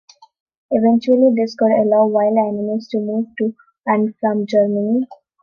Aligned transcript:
Eventually 0.71 1.31
this 1.35 1.53
could 1.53 1.69
allow 1.69 2.07
wild 2.07 2.35
animals 2.35 2.87
to 2.87 2.97
move 2.97 3.27
to 3.37 3.53
and 3.85 4.15
from 4.19 4.47
Germany. 4.47 5.05